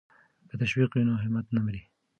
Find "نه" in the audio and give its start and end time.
1.55-1.61